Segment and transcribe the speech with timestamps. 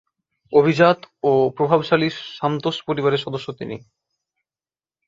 [0.53, 0.99] অভিজাত
[1.23, 2.07] ও প্রভাবশালী
[2.37, 3.77] সান্তোস পরিবারের সদস্য তিনি।